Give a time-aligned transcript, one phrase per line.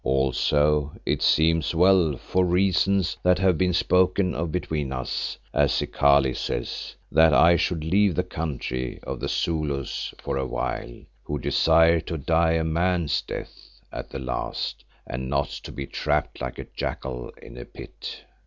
[0.03, 6.33] Also it seems well for reasons that have been spoken of between us, as Zikali
[6.33, 10.89] says, that I should leave the country of the Zulus for a while,
[11.23, 13.53] who desire to die a man's death
[13.91, 18.23] at the last and not to be trapped like a jackal in a pit.